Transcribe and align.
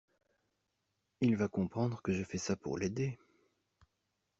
Il 1.19 1.35
va 1.37 1.47
comprendre 1.47 2.01
que 2.01 2.11
je 2.11 2.23
fais 2.23 2.39
ça 2.39 2.55
pour 2.55 2.79
l’aider. 2.79 3.19